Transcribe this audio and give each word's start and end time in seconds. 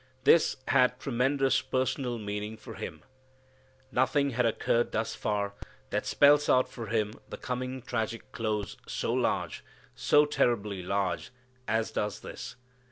This 0.23 0.57
had 0.69 0.99
tremendous 0.99 1.61
personal 1.61 2.17
meaning 2.17 2.57
for 2.57 2.73
Him. 2.73 3.03
Nothing 3.91 4.31
has 4.31 4.47
occurred 4.47 4.91
thus 4.93 5.13
far 5.13 5.53
that 5.91 6.07
spells 6.07 6.49
out 6.49 6.67
for 6.67 6.87
Him 6.87 7.13
the 7.29 7.37
coming 7.37 7.83
tragic 7.83 8.31
close 8.31 8.77
so 8.87 9.13
large, 9.13 9.63
so 9.93 10.25
terribly 10.25 10.81
large, 10.81 11.29
as 11.67 11.91
does 11.91 12.21
this. 12.21 12.55